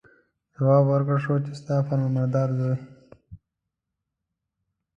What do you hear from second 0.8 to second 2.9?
ورکړل شو چې ستا فرمانبردار زوی.